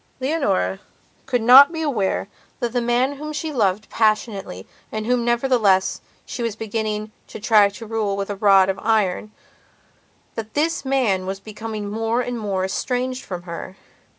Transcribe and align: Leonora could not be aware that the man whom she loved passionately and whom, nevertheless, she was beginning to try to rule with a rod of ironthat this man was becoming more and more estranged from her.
Leonora 0.19 0.79
could 1.27 1.43
not 1.43 1.71
be 1.71 1.83
aware 1.83 2.27
that 2.59 2.73
the 2.73 2.81
man 2.81 3.17
whom 3.17 3.31
she 3.31 3.53
loved 3.53 3.87
passionately 3.91 4.65
and 4.91 5.05
whom, 5.05 5.23
nevertheless, 5.23 6.01
she 6.25 6.41
was 6.41 6.55
beginning 6.55 7.11
to 7.27 7.39
try 7.39 7.69
to 7.69 7.85
rule 7.85 8.17
with 8.17 8.31
a 8.31 8.35
rod 8.35 8.67
of 8.67 8.77
ironthat 8.79 9.29
this 10.55 10.83
man 10.83 11.27
was 11.27 11.39
becoming 11.39 11.87
more 11.87 12.19
and 12.21 12.39
more 12.39 12.65
estranged 12.65 13.23
from 13.23 13.43
her. 13.43 13.75